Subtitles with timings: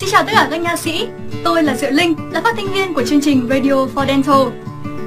[0.00, 1.06] Xin chào tất cả các nha sĩ,
[1.44, 4.36] tôi là Diệu Linh, là phát thanh viên của chương trình Radio for Dental.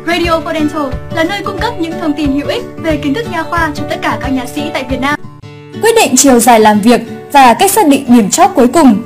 [0.08, 0.84] Radio for Dental
[1.16, 3.84] là nơi cung cấp những thông tin hữu ích về kiến thức nha khoa cho
[3.90, 5.20] tất cả các nha sĩ tại Việt Nam.
[5.82, 9.02] Quyết định chiều dài làm việc và cách xác định điểm chóp cuối cùng.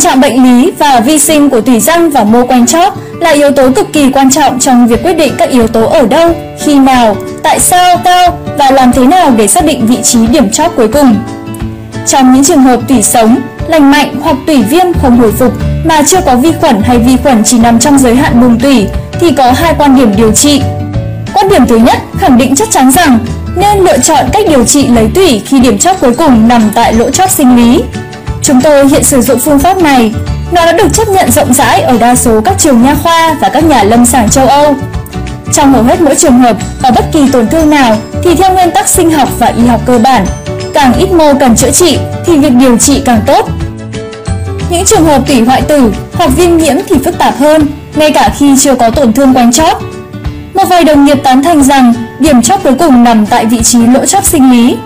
[0.00, 3.50] Trạng bệnh lý và vi sinh của tủy răng và mô quanh chóp là yếu
[3.50, 6.78] tố cực kỳ quan trọng trong việc quyết định các yếu tố ở đâu, khi
[6.78, 10.76] nào, tại sao cao và làm thế nào để xác định vị trí điểm chóp
[10.76, 11.16] cuối cùng.
[12.06, 13.38] Trong những trường hợp tủy sống,
[13.68, 15.52] lành mạnh hoặc tủy viêm không hồi phục
[15.84, 18.86] mà chưa có vi khuẩn hay vi khuẩn chỉ nằm trong giới hạn buồng tủy
[19.20, 20.62] thì có hai quan điểm điều trị.
[21.34, 23.18] Quan điểm thứ nhất khẳng định chắc chắn rằng
[23.56, 26.92] nên lựa chọn cách điều trị lấy tủy khi điểm chóp cuối cùng nằm tại
[26.92, 27.82] lỗ chóp sinh lý.
[28.42, 30.14] Chúng tôi hiện sử dụng phương pháp này.
[30.52, 33.48] Nó đã được chấp nhận rộng rãi ở đa số các trường nha khoa và
[33.48, 34.74] các nhà lâm sàng châu Âu.
[35.52, 38.70] Trong hầu hết mỗi trường hợp và bất kỳ tổn thương nào thì theo nguyên
[38.70, 40.26] tắc sinh học và y học cơ bản,
[40.76, 43.48] càng ít mô cần chữa trị thì việc điều trị càng tốt.
[44.70, 48.30] Những trường hợp tủy hoại tử hoặc viêm nhiễm thì phức tạp hơn, ngay cả
[48.38, 49.82] khi chưa có tổn thương quanh chóp.
[50.54, 53.78] Một vài đồng nghiệp tán thành rằng điểm chóp cuối cùng nằm tại vị trí
[53.78, 54.76] lỗ chóp sinh lý.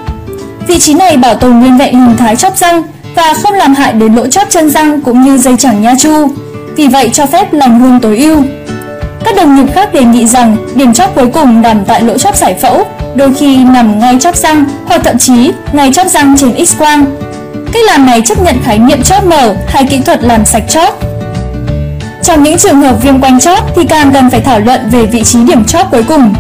[0.67, 2.83] Vị trí này bảo tồn nguyên vẹn hình thái chóp răng
[3.15, 6.29] và không làm hại đến lỗ chóp chân răng cũng như dây chẳng nha chu,
[6.77, 8.43] vì vậy cho phép lành hương tối ưu.
[9.25, 12.37] Các đồng nghiệp khác đề nghị rằng điểm chóp cuối cùng nằm tại lỗ chóp
[12.37, 12.85] giải phẫu,
[13.17, 17.05] đôi khi nằm ngay chóp răng, hoặc thậm chí ngay chóp răng trên X-quang.
[17.73, 20.99] Cách làm này chấp nhận khái niệm chóp mở hay kỹ thuật làm sạch chóp.
[22.23, 25.23] Trong những trường hợp viêm quanh chóp thì càng cần phải thảo luận về vị
[25.25, 26.35] trí điểm chóp cuối cùng.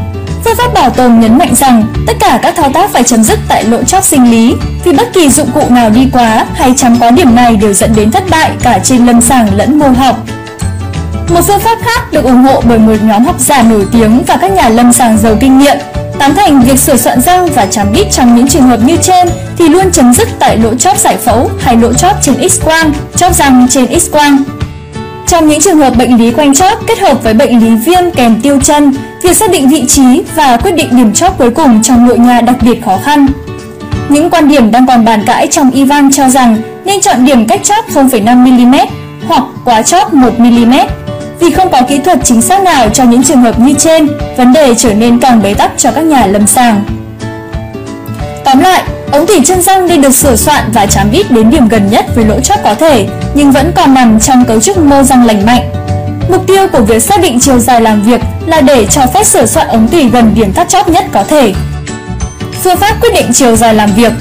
[0.44, 3.38] Phương pháp bảo tồn nhấn mạnh rằng tất cả các thao tác phải chấm dứt
[3.48, 6.98] tại lỗ chóp sinh lý, vì bất kỳ dụng cụ nào đi quá hay chấm
[6.98, 10.16] quá điểm này đều dẫn đến thất bại cả trên lâm sàng lẫn mô học.
[11.34, 14.36] Một phương pháp khác được ủng hộ bởi một nhóm học giả nổi tiếng và
[14.36, 15.76] các nhà lâm sàng giàu kinh nghiệm
[16.20, 19.28] tán thành việc sửa soạn răng và chám đít trong những trường hợp như trên
[19.58, 23.34] thì luôn chấm dứt tại lỗ chóp giải phẫu hay lỗ chóp trên X-quang, chóp
[23.34, 24.36] răng trên X-quang.
[25.26, 28.40] Trong những trường hợp bệnh lý quanh chóp kết hợp với bệnh lý viêm kèm
[28.40, 32.06] tiêu chân, việc xác định vị trí và quyết định điểm chóp cuối cùng trong
[32.06, 33.26] nội nhà đặc biệt khó khăn.
[34.08, 37.60] Những quan điểm đang còn bàn cãi trong Ivan cho rằng nên chọn điểm cách
[37.64, 38.86] chóp 0,5mm
[39.28, 40.86] hoặc quá chóp 1mm
[41.40, 44.52] vì không có kỹ thuật chính xác nào cho những trường hợp như trên, vấn
[44.52, 46.84] đề trở nên càng bế tắc cho các nhà lâm sàng.
[48.44, 51.68] Tóm lại, ống tỉ chân răng nên được sửa soạn và chám vít đến điểm
[51.68, 55.02] gần nhất với lỗ chóp có thể, nhưng vẫn còn nằm trong cấu trúc mô
[55.02, 55.70] răng lành mạnh.
[56.30, 59.46] Mục tiêu của việc xác định chiều dài làm việc là để cho phép sửa
[59.46, 61.52] soạn ống tủy gần điểm thắt chóp nhất có thể.
[62.62, 64.12] Phương pháp quyết định chiều dài làm việc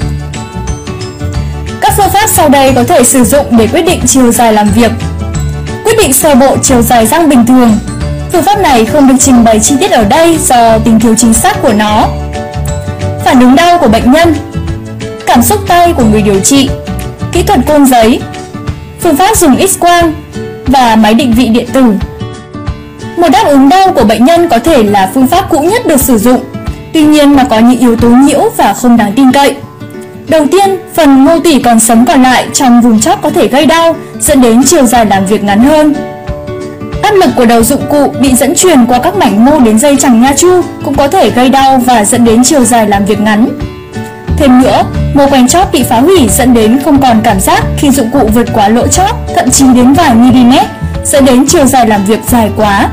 [1.80, 4.70] Các phương pháp sau đây có thể sử dụng để quyết định chiều dài làm
[4.70, 4.90] việc
[6.00, 7.78] định sơ bộ chiều dài răng bình thường.
[8.32, 11.34] Phương pháp này không được trình bày chi tiết ở đây do tính thiếu chính
[11.34, 12.08] xác của nó.
[13.24, 14.34] Phản ứng đau của bệnh nhân.
[15.26, 16.70] Cảm xúc tay của người điều trị.
[17.32, 18.20] Kỹ thuật côn giấy.
[19.00, 20.12] Phương pháp dùng X-quang
[20.66, 21.84] và máy định vị điện tử.
[23.16, 26.00] Một đáp ứng đau của bệnh nhân có thể là phương pháp cũ nhất được
[26.00, 26.40] sử dụng.
[26.92, 29.56] Tuy nhiên mà có những yếu tố nhiễu và không đáng tin cậy.
[30.30, 33.66] Đầu tiên, phần mô tỷ còn sống còn lại trong vùng chóp có thể gây
[33.66, 35.94] đau, dẫn đến chiều dài làm việc ngắn hơn.
[37.02, 39.96] Áp lực của đầu dụng cụ bị dẫn truyền qua các mảnh mô đến dây
[40.00, 43.20] chẳng nha chu cũng có thể gây đau và dẫn đến chiều dài làm việc
[43.20, 43.48] ngắn.
[44.36, 44.82] Thêm nữa,
[45.14, 48.30] mô quanh chóp bị phá hủy dẫn đến không còn cảm giác khi dụng cụ
[48.34, 50.54] vượt quá lỗ chóp, thậm chí đến vài mm,
[51.04, 52.88] dẫn đến chiều dài làm việc dài quá.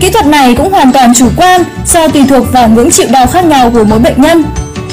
[0.00, 3.26] Kỹ thuật này cũng hoàn toàn chủ quan do tùy thuộc vào ngưỡng chịu đau
[3.26, 4.44] khác nhau của mỗi bệnh nhân.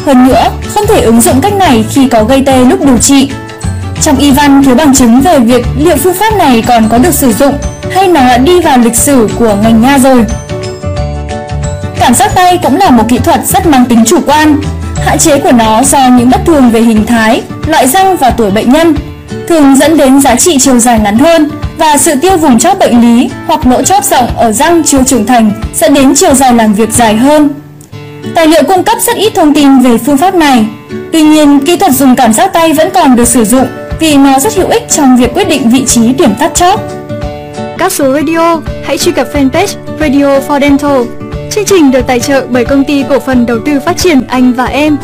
[0.10, 3.32] Hơn nữa, không thể ứng dụng cách này khi có gây tê lúc điều trị.
[4.02, 7.14] Trong y văn thiếu bằng chứng về việc liệu phương pháp này còn có được
[7.14, 7.58] sử dụng
[7.92, 10.26] hay nó đã đi vào lịch sử của ngành nha rồi.
[12.00, 14.62] Cảm giác tay cũng là một kỹ thuật rất mang tính chủ quan.
[15.06, 18.52] Hạn chế của nó do những bất thường về hình thái, loại răng và tuổi
[18.52, 18.96] bệnh nhân,
[19.48, 23.02] thường dẫn đến giá trị chiều dài ngắn hơn và sự tiêu vùng chóp bệnh
[23.02, 26.74] lý hoặc lỗ chóp rộng ở răng chưa trưởng thành dẫn đến chiều dài làm
[26.74, 27.50] việc dài hơn.
[28.36, 30.66] Tài liệu cung cấp rất ít thông tin về phương pháp này.
[31.12, 33.68] Tuy nhiên, kỹ thuật dùng cảm giác tay vẫn còn được sử dụng
[34.00, 36.82] vì nó rất hữu ích trong việc quyết định vị trí điểm tắt chóp.
[37.78, 41.02] Các số radio, hãy truy cập fanpage Radio for Dental.
[41.52, 44.54] Chương trình được tài trợ bởi công ty cổ phần đầu tư phát triển Anh
[44.54, 44.98] và Em.